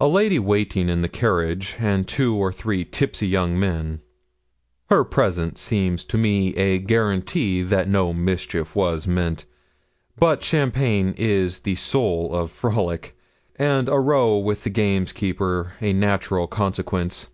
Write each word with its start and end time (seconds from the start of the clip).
A 0.00 0.08
lady 0.08 0.38
waiting 0.38 0.88
in 0.88 1.02
the 1.02 1.10
carriage, 1.10 1.76
and 1.78 2.08
two 2.08 2.34
or 2.34 2.50
three 2.50 2.86
tipsy 2.86 3.26
young 3.28 3.60
men. 3.60 4.00
Her 4.88 5.04
presence 5.04 5.60
seems 5.60 6.06
to 6.06 6.16
me 6.16 6.54
a 6.56 6.78
guarantee 6.78 7.60
that 7.60 7.86
no 7.86 8.14
mischief 8.14 8.74
was 8.74 9.06
meant; 9.06 9.44
but 10.18 10.42
champagne 10.42 11.14
is 11.18 11.60
the 11.60 11.74
soul 11.74 12.34
of 12.34 12.50
frolic, 12.50 13.14
and 13.56 13.90
a 13.90 14.00
row 14.00 14.38
with 14.38 14.64
the 14.64 14.70
gamekeepers 14.70 15.66
a 15.82 15.92
natural 15.92 16.46
consequence. 16.46 17.28